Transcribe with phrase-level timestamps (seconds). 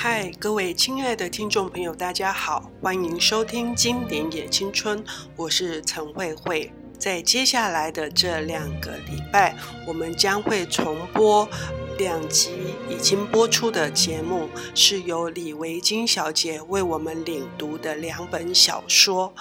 [0.00, 5.04] 嗨，各位亲爱的听众朋友，大家好，欢迎收听《经典也青春》，
[5.34, 6.72] 我是陈慧慧。
[6.96, 9.56] 在接下来的这两个礼拜，
[9.88, 11.48] 我们将会重播
[11.98, 12.52] 两集
[12.88, 19.34] 已经播出的节目，是由李维金小姐为我们领读的两本小说。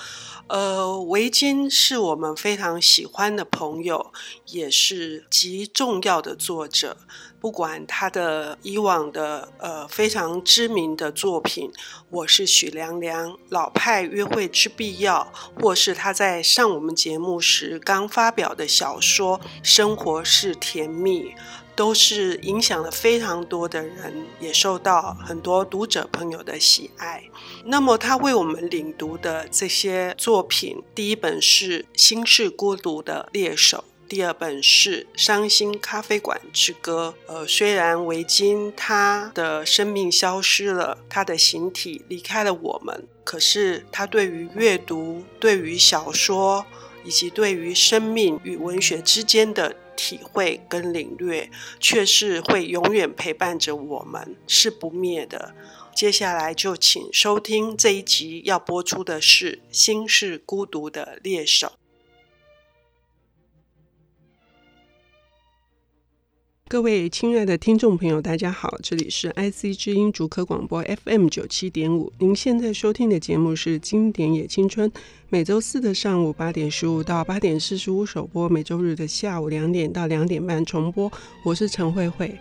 [0.47, 4.13] 呃，维菁是我们非常喜欢的朋友，
[4.45, 6.97] 也是极重要的作者。
[7.39, 11.69] 不管他的以往的呃非常知名的作品，
[12.09, 21.25] 《我是许良良》、《老派约会之必要》，或是他在上我们节目时刚发表的小说《生活是甜蜜》。
[21.77, 27.23] 都是影响了非常多的人，也受到很多读者朋友的喜爱。
[27.65, 37.13] 那么，他为我们领读的这些作品，第一本是《心是孤独的猎手》，第二本是《伤心咖啡馆之歌》。
[37.31, 46.65] 呃，虽然维菁他的生命消失了，他的形体离开了我们，可是他对于阅读、对于小说，
[47.03, 51.49] 以及对于生命与文学之间的体会跟领略，
[51.81, 55.53] 却是会永远陪伴着我们，是不灭的。
[55.93, 61.67] 接下来就请收听这一集要播出的是《心是孤独的猎手》。
[66.69, 72.11] 各位亲爱的听众朋友，大家好，这里是 IC 之音主科广播 FM 九七点五。
[72.19, 74.89] 您现在收听的节目是《经典也青春》，
[75.29, 81.09] 每周四的上午八点十五到八点四十五首播，每周日的下午两点到两点半重播。
[81.41, 82.37] 我是陈慧慧。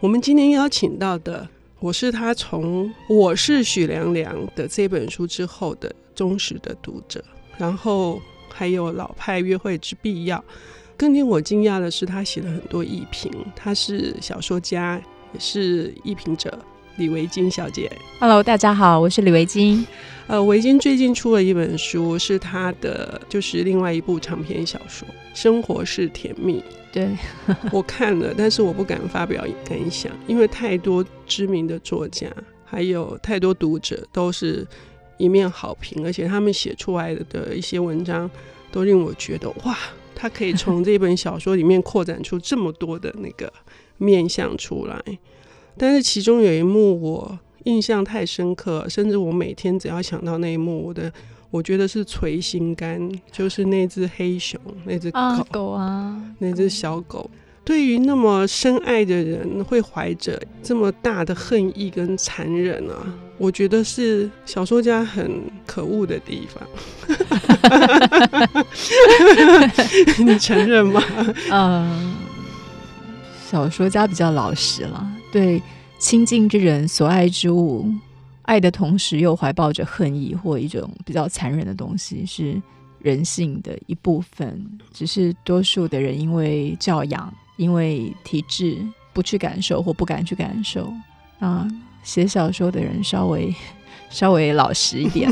[0.00, 1.48] 我们今天邀请到的，
[1.80, 7.24] 我是他从《我是许凉凉》的这本书之后的忠实的读者，
[7.56, 8.20] 然后
[8.50, 10.36] 还有《老派约会之必要》。
[11.02, 13.28] 更令我惊讶的是，他写了很多艺评。
[13.56, 15.02] 他是小说家，
[15.34, 16.56] 也是艺评者
[16.94, 17.90] 李维京小姐。
[18.20, 19.84] Hello，大家好，我是李维京。
[20.28, 26.60] 呃，维京最近出了一本书，是他的就是另外一部长篇小说《生活是甜蜜》。
[26.92, 27.08] 对，
[27.72, 32.28] 我看了，但是我不敢发表感想，因为太多知名的作家，
[32.64, 34.64] 还有太多读者都是
[35.16, 38.30] 一面好评，而且他们写出来的一些文章
[38.70, 39.76] 都令我觉得哇。
[40.14, 43.52] 他可以从这本小说里面扩展出这么多的那个
[43.98, 45.02] 面相出来，
[45.76, 51.12] 但是其中有一幕我印象太深刻，甚至我每天只要想到那一幕，我的
[51.50, 57.30] 我觉得是捶心肝，就是那只黑熊，那只狗，啊，狗啊，那只小狗。
[57.64, 62.96] 对于那么深爱的人，会怀着这么大的恨意跟残忍啊！
[63.38, 66.62] 我觉得是小说家很可恶的地方。
[70.24, 71.02] 你承认吗？
[71.50, 72.16] 嗯，
[73.48, 75.62] 小说家比较老实了，对
[75.98, 77.88] 亲近之人、所爱之物，
[78.42, 82.60] 爱的同时又怀抱着恨意或一种比较残忍的东西，是
[83.02, 84.66] 人性的一部分。
[84.92, 87.32] 只是多数的人因为教养。
[87.58, 88.78] 因为体质
[89.12, 90.92] 不去感受或不敢去感受
[91.38, 91.68] 啊，
[92.02, 93.54] 写小说的人稍微
[94.08, 95.30] 稍微老实一点，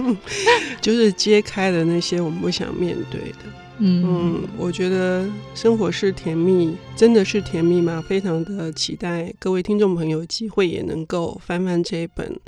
[0.80, 3.38] 就是揭开了那些我们不想面对的。
[3.78, 8.04] 嗯嗯，我觉得生活是甜蜜，真的是甜蜜吗？
[8.06, 12.38] 非常的期待各位听众朋友有机会也能够翻翻这一本，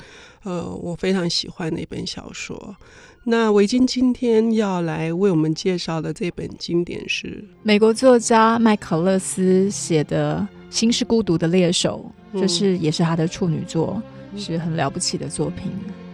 [0.45, 2.77] 呃，我非常喜欢的一本小说。
[3.23, 12.11] 那维京今天要来为我们介绍的这本经典是美国作家麦考勒斯写的《心是孤独的猎手》，
[12.41, 15.71] 这是也是他的处女作，嗯，是很了不起的作品。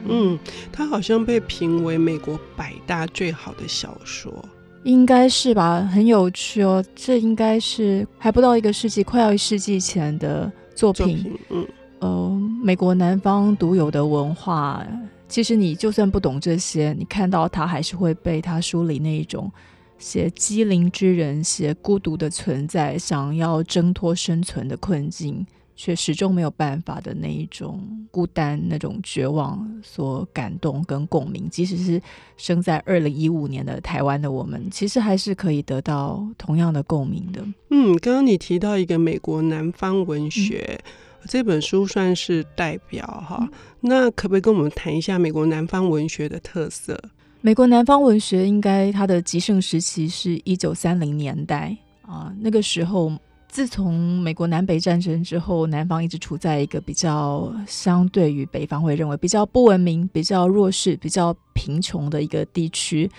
[0.09, 0.37] 嗯，
[0.73, 4.33] 他好像被评为美国百大最好的小说，
[4.83, 5.89] 应该是吧？
[5.93, 11.07] 很有趣哦，这应该是还不到一个世纪，快要一世纪前的作品。
[11.07, 11.67] 作品嗯，
[12.01, 14.85] 呃，美国南方独有的文化。
[15.29, 19.51] 其实你就算不懂这些，你看到他还是会被他书里那一种
[19.99, 25.45] 写机灵之人、写孤独的存在、想要挣脱生存的困境，
[25.75, 31.49] 却始终没有办法的那一种孤单、那种绝望所感动跟共鸣。
[31.51, 32.01] 即使是
[32.37, 37.45] 生在二零一五年的台湾的我们，其实还是可以得到同样的共鸣的。
[37.71, 40.79] 嗯，刚刚你提到一个美国南方文学。
[40.79, 40.93] 嗯
[41.27, 43.51] 这本书算是代表哈，嗯，
[43.81, 46.99] 那可不可以跟我们谈一下美国南方文学的特色？
[47.41, 53.13] 美国南方文学应该它的极盛时期是一九三零年代啊，那个时候
[53.49, 63.11] 自从美国南北战争之后，南方一直处在一个比较相对于北方会认为比较不文明、比较弱势、比较贫穷的一个地区。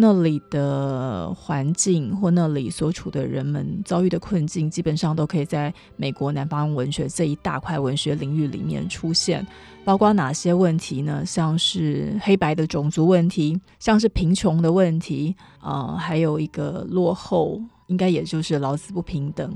[0.00, 9.44] 那里的环境或那里所处的人们遭遇的困境，基本上都可以在美国南方文学这一大块文学领域里面出现。
[9.84, 11.26] 包括哪些问题呢？
[11.26, 19.52] 像是黑白的种族问题，像是贫穷的问题，啊、还有一个落后，应该也就是劳资不平等。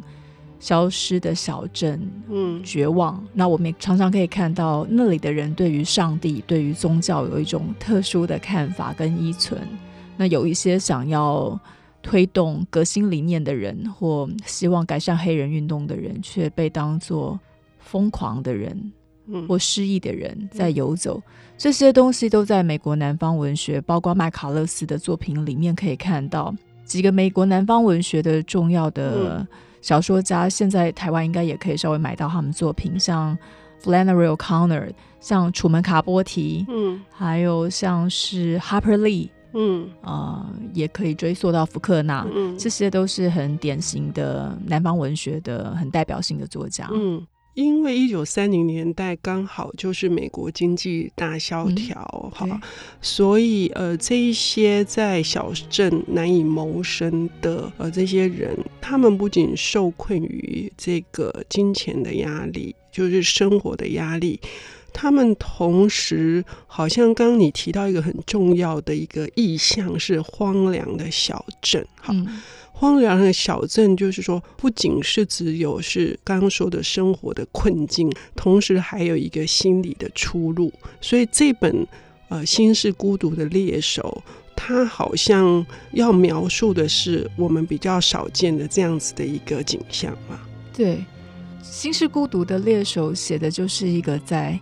[0.58, 3.24] 消失的小镇，嗯，绝望。
[3.32, 9.60] 那我们也常常可以看到，那里的人对于上帝、对于宗教有一种特殊的看法跟依存。
[10.16, 11.58] 那有一些想要
[12.02, 17.38] 推动革新理念的人，或希望改善黑人运动的人，却被当作
[17.80, 18.92] 疯狂的人，
[19.48, 21.22] 或失意的人在游走。
[21.56, 26.54] 这些东西都在美国南方文学，包括麦卡勒斯的作品里面可以看到。
[26.84, 29.46] 几个美国南方文学的重要的。
[29.80, 33.36] 小说家现在台湾应该也可以稍微买到他们作品，像
[33.82, 47.26] Flannery O'Connor，像楚门卡波提，嗯，还有像是 Harper Lee，嗯，啊、呃，也可以追溯到福克纳，嗯，这些都是很典型的南方文学的很代表性的作家，嗯。
[47.54, 52.00] 因为一九三零年代刚好就是美国经济大萧条，
[52.34, 52.58] 哈、嗯，
[53.02, 64.40] 所以呃，这一些在小镇难以谋生的呃这些人，他们不仅受困于这个金钱的压力，就是生活的压力，
[64.92, 72.12] 他们同时好像刚刚你提到一个很重要的一个意象是荒凉的小镇，哈。
[72.12, 72.26] 嗯
[72.74, 80.72] 荒凉的小镇，就是说，不仅是只有是刚刚说的生活的困境，同时还有一个心理的出路。
[81.00, 81.86] 所以这本
[82.28, 84.24] 呃《心是孤独的猎手》，
[84.56, 90.40] 它好像要描述的是我们比较少见的这样子的一个景象嘛。
[90.76, 90.96] 对，
[91.62, 94.58] 《心是孤独的猎手》写的就是一个在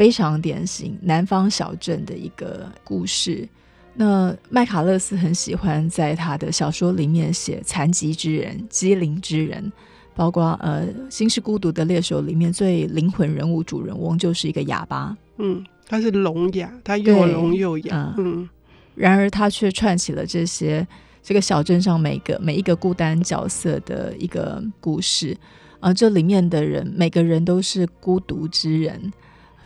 [0.00, 3.46] 非常典型南方小镇的一个故事。
[3.92, 9.70] 那麦卡勒斯很喜欢在他的小说里面写残疾之人、机灵之人，
[10.14, 18.48] 包括呃《心是孤独的猎手》里面最灵魂人物主人翁就是一个哑巴，嗯，他是聋哑，他又聋又哑，嗯，嗯，
[18.94, 20.88] 然而他却串起了这些
[21.22, 25.36] 这个小镇上每个每一个孤单角色的一个故事，
[25.74, 29.12] 啊、呃，这里面的人每个人都是孤独之人。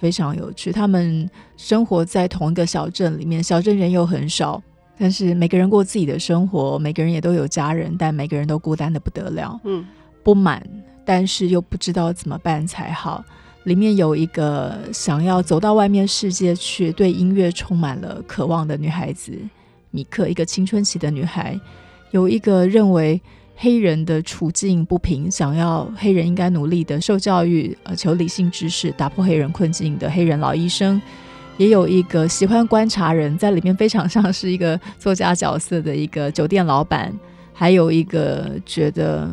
[0.05, 4.63] 非常有趣，他们生活在同一个小镇里面，小镇人又很少，
[4.99, 9.83] 但是每个人过自己的生活，每个人也都有家人，但每个人都孤单的不得了，嗯，
[10.23, 10.63] 不满，
[11.07, 13.25] 但是又不知道怎么办才好。
[13.63, 19.33] 里面有一个想要走到外面世界去，对音乐充满了渴望的女孩子，
[19.91, 21.59] 米克，一个青春期的女孩，
[22.11, 23.19] 有一个认为。
[23.57, 31.01] 黑人的处境不平，想要黑人应该努力的受教育，呃，求理性知识，打破黑人困境的黑人老医生，
[31.57, 37.13] 也有一个喜欢观察人，在里面非常像是一个作家角色的一个酒店老板，
[37.53, 39.31] 还有一个觉得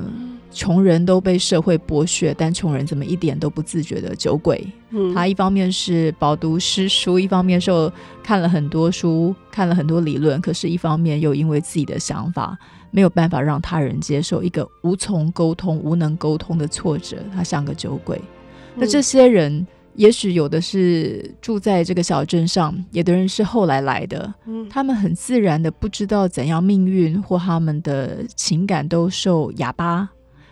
[0.51, 4.65] 穷人都被社会剥削，但穷人怎么一点都不自觉的酒鬼。
[4.91, 7.91] 嗯，他一方面是饱读诗书，一方面受
[8.21, 12.55] 看了很多书，看了很多理论，可是一方面又因为自己的想法。
[12.91, 18.21] 没有办法让他人接受一个无从沟通、无能沟通的挫折，他像个酒鬼。
[18.75, 19.65] 那这些人，
[19.95, 24.33] 也许有的是住在这个小镇上，有的人是后来来的。
[24.69, 30.09] 他们很自然的不知道怎样命运或他们的情感都受哑巴、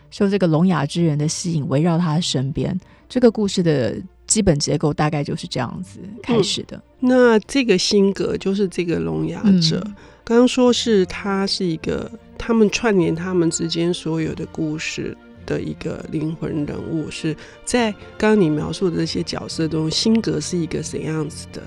[0.09, 2.77] 受这个聋哑之人的吸引，围绕他身边。
[3.07, 3.95] 这个故事的
[4.27, 6.77] 基本结构大概就是这样子开始的。
[6.99, 9.81] 嗯、那这个性格就是这个聋哑者。
[9.85, 9.95] 嗯
[10.29, 12.07] 刚刚说是他是一个，
[12.37, 21.63] 他们串联他们之间所有的故事的一个灵魂人物，是在刚刚你描述的这些角色中，辛格是一个怎样子的？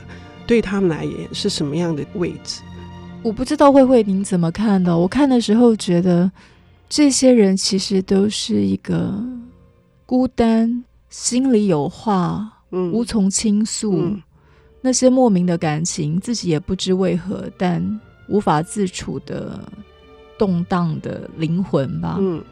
[0.47, 2.62] 对他们来言是什么样的位置？
[3.25, 4.97] 我不知道慧慧您怎么看的？
[4.97, 6.31] 我看的时候觉得
[6.88, 9.12] 这些人其实都是一个
[10.07, 14.23] 孤单，心里有话，嗯，无从倾诉，嗯，
[14.81, 18.00] 那些莫名的感情，自己也不知为何，但。
[18.29, 19.61] 无法自处的
[20.38, 22.17] 动荡的灵魂吧。
[22.19, 22.43] 嗯，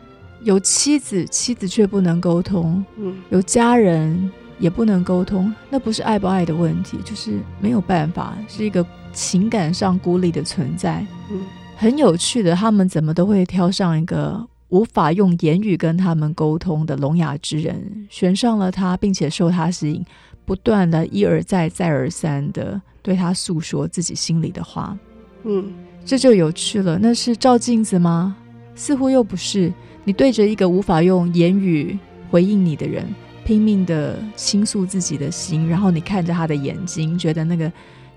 [0.43, 2.85] 有妻子，妻子却不能沟通。
[2.97, 5.53] 嗯，有家人也不能沟通。
[5.71, 11.07] 那不是爱不爱的问题，就是没有办法，是一个情感上孤立的存在。
[11.31, 11.41] 嗯，
[11.77, 20.05] 很有趣的，他们怎么都会挑上一个无法用言语跟他们沟通的聋哑之人，选上了他，并且受他吸引，
[20.45, 24.97] 不断的一而再、再而三的对他诉说自己心里的话。
[25.45, 25.73] 嗯，
[26.05, 26.99] 这就有趣了。
[26.99, 28.37] 那是照镜子吗？
[28.75, 29.73] 似乎又不是。
[30.05, 31.99] 你对着一个无法用言语
[32.31, 33.05] 回应你的人，
[33.45, 37.71] 拼命的倾诉自己的心，然后你看着他的眼睛，觉得那个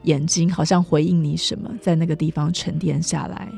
[0.04, 3.52] 眼睛好像回应你什么，在那个地方沉淀下来。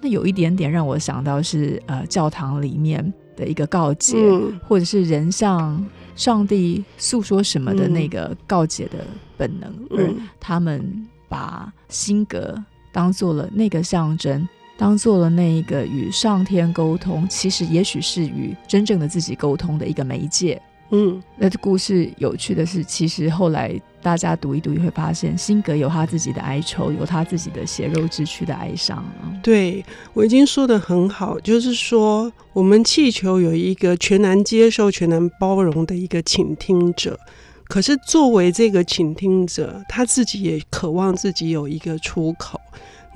[0.00, 5.84] 那有一点点让我想到是呃教堂里面的一个告解，嗯、或者是人向
[6.14, 9.04] 上帝诉说什么的那个告解的
[9.36, 12.62] 本能，嗯、而他们把辛格
[12.96, 14.48] 当做了那个象征，
[14.78, 20.58] 当做了那一个与上天沟通，其实也许是与真正的自己沟通的一个媒介。
[20.92, 29.04] 嗯，那这故事有趣的是，其实后来大家读一读，也会发现，辛格有他自己的哀愁，有他自己的血肉之躯的哀伤。
[29.42, 29.84] 对，
[30.14, 37.20] 我已经说的很好，就是说，我们气球有一个全然接受、全然包容的一个倾听者，
[37.68, 42.60] 可是作为这个倾听者，他自己也渴望自己有一个出口。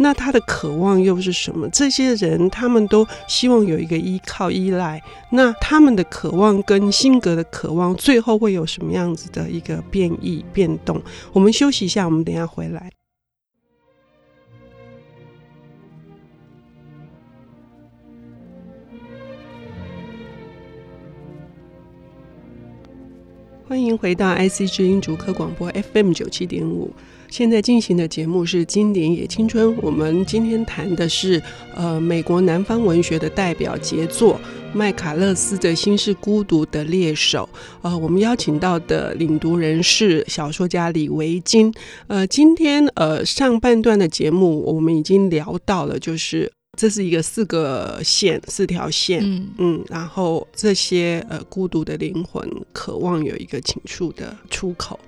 [0.02, 1.68] 那他的渴望又是什么？
[1.68, 4.98] 这些人他们都希望有一个依靠、依赖。
[5.30, 11.02] 那他们的渴望跟性格的渴望，最后会有什么样子的一个变异、变动？
[11.34, 12.90] 我们休息一下，我们等一下回来。
[23.70, 26.90] 欢迎回到 IC 之音竹科广播 FM 九七点五。
[27.28, 31.40] 现在进行的节目是《经典也青春》，我们今天谈的是
[31.76, 34.40] 呃美国南方文学的代表杰作
[34.74, 37.48] 麦卡勒斯的《心是孤独的猎手》。
[37.82, 41.72] 呃，我们邀请到的领读人是小说家李维菁。
[42.08, 46.50] 呃，今天呃上半段的节目我们已经聊到了，就是
[46.80, 54.98] 这是一个四个线，四条线，嗯嗯，然后这些呃孤独的灵魂渴望有一个倾诉的出口。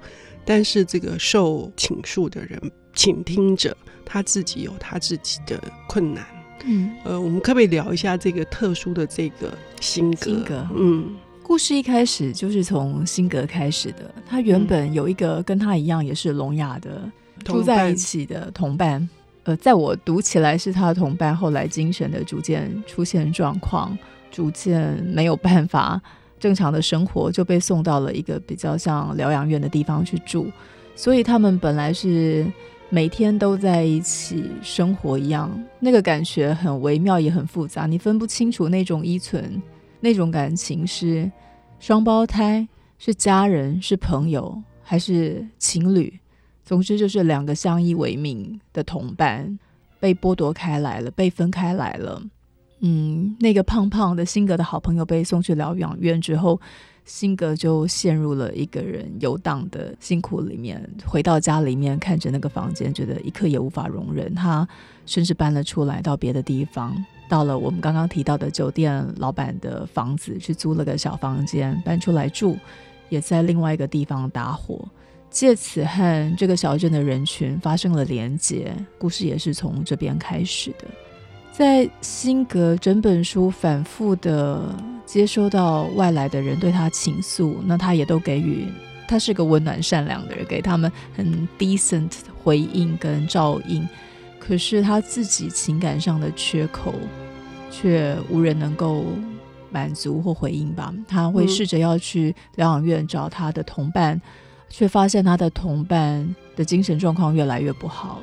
[0.44, 2.60] 但是这个受倾诉的人，
[2.92, 3.74] 倾听者，
[4.04, 6.26] 他自己有他自己的困难。
[6.66, 10.24] 嗯，呃，我们可不可以聊一下这个特殊的这个性格？
[10.26, 14.14] 辛格，嗯，故事一开始就是从辛格开始的。
[14.26, 17.10] 他原本有一个跟他一样也是聋哑的
[17.42, 19.08] 住在一起的同伴。
[19.44, 23.96] 呃，在我读起来是他的同伴，后来精神的逐渐出现状况，
[24.30, 26.00] 逐渐没有办法。
[26.38, 30.50] 正常的生活就被送到了一个比较像疗养院的地方去住，
[30.96, 32.44] 所以他们本来是
[32.88, 39.62] 每天都在一起生活一样，那个感觉很微妙也很复杂，你分不清楚那种依存、
[40.00, 41.30] 那种感情是
[41.78, 42.66] 双胞胎、
[42.98, 46.12] 是家人、是朋友还是情侣，
[46.64, 49.58] 总之就是两个相依为命的同伴
[50.00, 52.22] 被剥夺开来了，被分开来了。
[52.80, 56.60] 嗯，那个胖胖的辛格的好朋友被送去疗养院之后，
[57.04, 60.88] 辛格就陷入了一个人游荡的辛苦里面。
[61.04, 64.34] 回到家里面，看着那个房间，觉得一刻也无法容忍。
[64.34, 64.66] 他
[65.06, 66.92] 甚至搬了出来，到别的地方，
[67.28, 72.56] 到了我们刚刚提到的酒店老板的房子去租了个小房间，搬出来住，
[73.10, 74.84] 也在另外一个地方打火，
[75.32, 78.72] 借此和这个小镇的人群发生了连结。
[78.98, 80.84] 故事也是从这边开始的。
[81.50, 84.74] 在辛格整本书反复的
[85.04, 88.68] 接收到外来的人对他倾诉，那他也都给予，
[89.08, 93.86] 他是个温暖善良的人，给他们很 decent 的回应跟照应。
[94.38, 96.94] 可是他自己情感上的缺口，
[97.70, 99.04] 却无人能够
[99.70, 100.92] 满足或回应吧。
[101.06, 104.20] 他会试着要去疗养院找他的同伴，
[104.72, 108.22] 却发现他的同伴的精神状况越来越不好，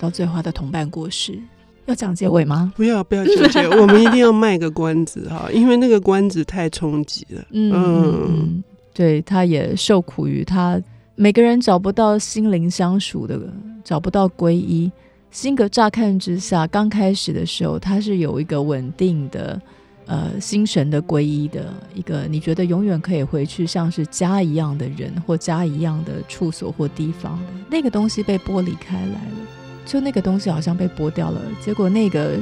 [0.00, 1.38] 到最后他的同伴过世。
[1.84, 2.72] 要讲结尾吗？
[2.74, 3.78] 不要，不要讲结尾。
[3.78, 7.44] 我们一定要卖个关子哈，因为那个关子太冲击了。
[7.50, 10.80] 嗯，嗯对，他也受苦于他
[11.14, 13.38] 每个人找不到心灵相属的，
[13.84, 14.90] 找不到皈依。
[15.30, 19.60] 辛格乍看之下，刚开始的时候，他是有一个稳定的
[20.06, 29.46] 呃心神的皈依的一个，你觉得永远可以回去像是家一样的人或家一样的处所或地方的那个东西被剥离开来了。
[29.84, 32.38] 就那个东西好像被剥掉了，结果那个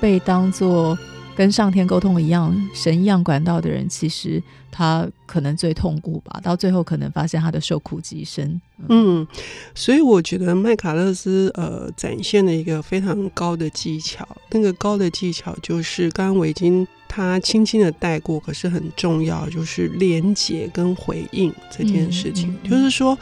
[0.00, 0.96] 被当做
[1.36, 6.40] 跟上天沟通一样、神一样管道的人，其实他可能最痛苦吧。
[6.42, 8.60] 到最后可能发现他的受苦极深。
[8.88, 9.26] 嗯，
[9.74, 23.18] 所以我觉得麦卡勒斯呃展现了一个非常高的技巧，那个高的技巧就是刚刚我已经他轻轻的带过，可是很重要，就是连接跟回应这件事情，嗯嗯嗯、就是说。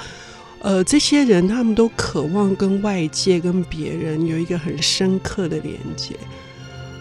[0.61, 6.17] 呃，这些人他们都渴望跟外界、跟别人有一个很深刻的连接。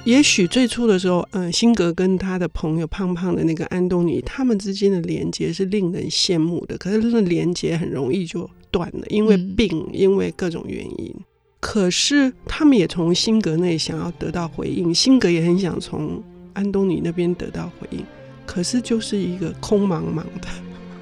[0.07, 6.77] 也许最初的时候，呃，辛格跟他的朋友胖胖的那个安东尼，他们之间的连接是令人羡慕的。
[6.77, 11.13] 可是，那连接很容易就断了，因为病，嗯、因为各种原因。
[11.59, 16.23] 可是，他们也从辛格那里想要得到回应，辛格也很想从
[16.53, 18.01] 安东尼那边得到回应。
[18.45, 20.47] 可是，就是一个空茫茫的。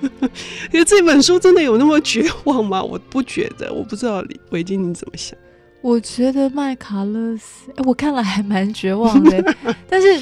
[0.74, 2.84] 因为这本书真的有那么绝望吗？
[2.84, 5.38] 我不觉得，我不知道维京你怎么想？
[5.86, 9.56] 我觉得麦卡勒斯，哎，我看了还蛮绝望的。
[9.88, 10.20] 但是，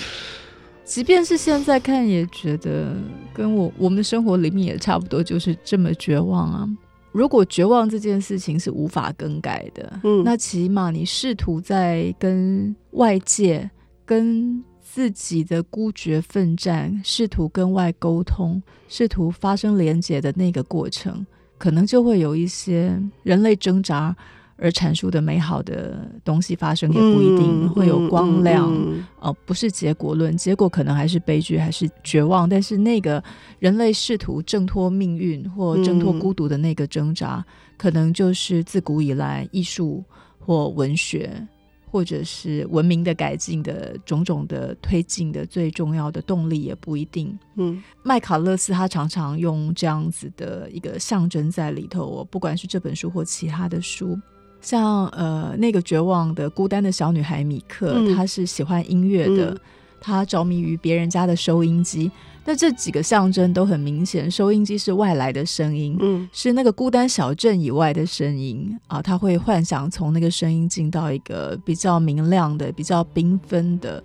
[0.84, 2.94] 即便是现在看，也觉得
[3.34, 6.68] 跟我我们的生活里面也差不多，就是这么绝望啊。
[7.14, 13.72] 如果绝望这件事情是无法更改的，嗯，那起码你试图在跟外界、
[14.04, 21.26] 跟自己的孤绝奋战，试图跟外沟通，试图发生连结的那个过程，
[21.58, 24.14] 可能就会有一些人类挣扎
[24.56, 28.66] 而阐述的美好的东西发生，也不一定会有光亮。
[28.66, 32.48] 哦、嗯嗯呃，不是结果论，结果可能还是悲剧，还是绝望。
[32.48, 33.22] 但是那个
[33.60, 40.04] 人类试图挣脱命运或挣脱孤独的那个挣扎，嗯、可能就是自古以来艺术
[40.40, 41.46] 或文学，
[41.90, 47.38] 或者是文明的改进的种种的推进的最重要的动力，也不一定。
[47.56, 52.06] 嗯，麦卡勒斯他常常用这样子的一个象征在里头。
[52.06, 54.18] 我不管是这本书或其他的书。
[54.64, 59.60] 像呃，那个绝望的孤单的小女孩米克，嗯、她是喜欢音乐的，嗯、
[60.00, 62.10] 她着迷于别人家的收音机。
[62.46, 69.02] 那这几个象征都很明显，收音机是外来的声音，嗯、是那个孤单小镇以外的声音啊。
[69.02, 74.04] 她会幻想从那个声音进到一个比较明亮的、比较缤纷的，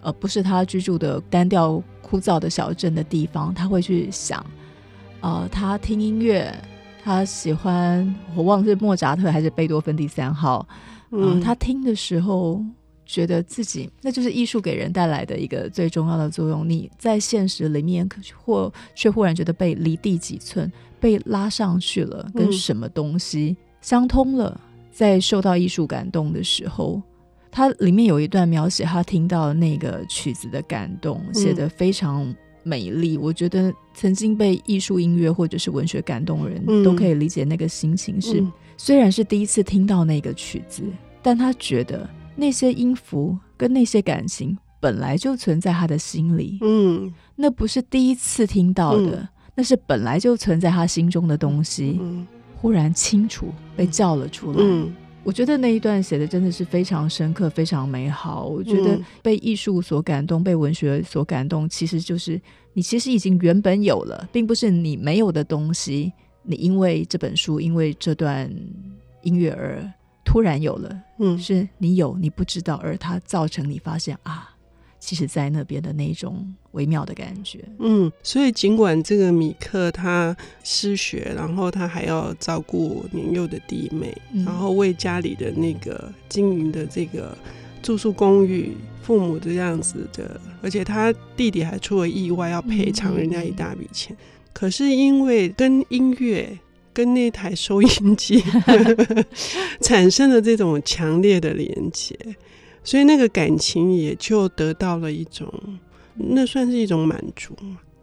[0.00, 3.54] 呃，不是她居住的单调枯燥的小镇的地方。
[3.54, 4.44] 她会去想，
[5.20, 6.52] 呃，她听音乐。
[7.04, 10.66] 他喜欢，我忘了是莫扎特还是贝多芬第三号。
[11.10, 12.64] 嗯，他听的时候
[13.04, 16.68] 觉得自己，那就是艺术给人带来的一个最重要的作用。
[16.68, 24.58] 你在现实里面，可或却忽然觉得被离地几寸，被拉上去了，跟什么东西相通了。
[24.92, 27.02] 在受到艺术感动的时候，
[27.50, 32.32] 他里面有一段描写他听到那个曲子的感动，写得非常。
[32.62, 38.32] 美丽，我觉得曾经被艺术、音乐或者是文学感动的人、嗯、都可以理解那个心情是。
[38.32, 40.82] 是、嗯、虽然是第一次听到那个曲子，
[41.22, 46.58] 但他觉得那些音符跟那些感情本来就存在他的心里。
[46.62, 54.58] 嗯，那不是第一次听到的，嗯、那是本来就存在他心中的东西，嗯、忽然清楚被叫了出来。
[55.22, 58.44] 嗯我觉得那一段写的真的是非常深刻，非常美好。
[58.44, 62.40] 我觉得被艺术所感动，被文学所感动，其实就是
[62.72, 66.12] 你其实已经原本有了，并不是你没有的东西。
[66.42, 68.52] 你因为这本书，因为这段
[69.22, 69.88] 音乐而
[70.24, 74.51] 突然有了，嗯，是你有你不知道，而它造成你发现啊。
[75.04, 87.36] 其实，在那边的那种微妙的感觉，嗯，所以尽管这个米克他失学，然后他还要照顾年幼的弟妹，嗯、然后为家里的那个经营的这个
[87.82, 94.16] 住宿公寓，父母这样子的，而且他弟弟还出了意外，要赔偿人家一大笔钱。
[94.16, 96.56] 嗯、可是因为跟音乐、
[96.92, 98.40] 跟那台收音机
[99.82, 102.16] 产生了这种强烈的连接。
[102.84, 105.52] 所以那个感情也就得到了一种，
[106.14, 107.54] 那算是一种满足，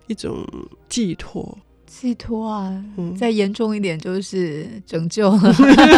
[0.07, 0.45] 一种
[0.87, 1.57] 寄托。
[1.85, 5.55] 寄托啊，嗯、再严重一点就是拯救了。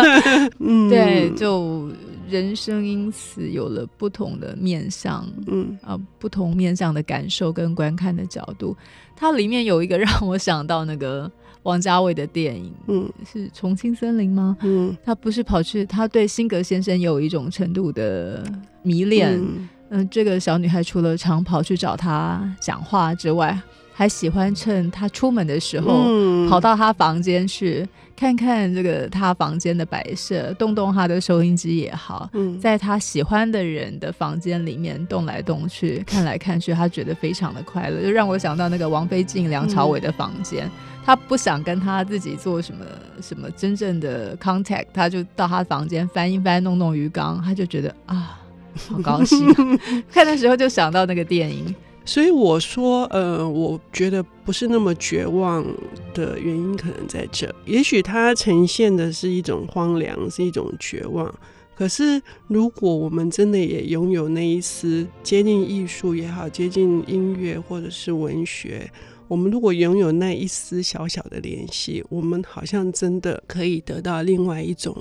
[0.60, 1.90] 嗯，对，就
[2.30, 8.76] 人生因此有了不同的面向，嗯啊，不同面向的感受跟观看的角度。
[9.16, 11.32] 它里面有一个让我想到那个。
[11.64, 14.58] 王家卫的电影，嗯，是《重庆森林》吗？
[14.62, 18.44] 嗯，他不是跑去，他对辛格先生有一种程度的
[18.82, 19.34] 迷恋。
[19.34, 23.60] 嗯，呃，这个小女孩除了常跑去找他讲话之外，
[23.94, 26.04] 还喜欢趁他出门的时候，
[26.50, 32.28] 跑到他房间去看看这个他房间的摆设，动动他的收音机也好，
[32.60, 40.68] 在他喜欢的人的房间里面动来动去，看来看去，他觉得非常的快乐，就让我想到那个王菲进梁朝伟的房间。
[41.04, 42.86] 他不想跟他自己做什么
[43.22, 48.40] 什么真正的 contact，他就到他房间翻一翻，弄弄鱼缸，他就觉得啊，
[48.76, 49.52] 好高兴。
[50.12, 55.66] 看的时候就想到那个电影，所以我说，呃，我觉得不是那么绝望
[56.14, 61.34] 的原因可能在这，也许它呈现的是一种荒凉，是一种绝望。
[61.76, 68.88] 可是如果我们真的也拥有那一丝接近艺术也好，接近音乐或者是文学。
[69.32, 74.94] 我们如果拥有那一丝小小的联系，我们好像真的可以得到另外一种，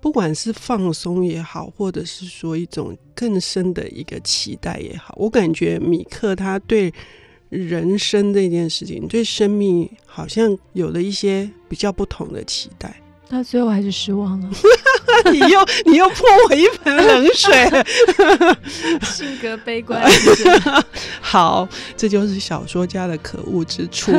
[0.00, 5.14] 不管是放松也好，或者是说一种更深的一个期待也好。
[5.16, 6.92] 我感觉米克他对
[7.48, 13.03] 人生这件事情，对生命好像有了一些比较不同的期待。
[13.28, 14.48] 他最后还是失望了。
[15.30, 17.52] 你又你又泼我一盆冷水，
[19.02, 20.02] 性格悲观。
[21.20, 24.12] 好，这就是小说家的可恶之处。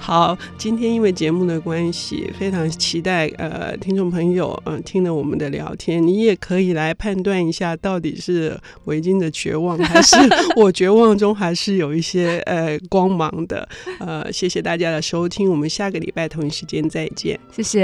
[0.00, 10.16] 好，今天因为节目的关系，非常期待呃听众朋友嗯、呃、听了我们的聊天，你也可以来判断一下，到底是围巾的绝望，还是
[10.56, 13.68] 我绝望中还是有一些呃光芒的。
[14.00, 17.38] 呃，谢谢大家的收听，我们下个礼拜同一时间再见。
[17.54, 17.83] 谢谢。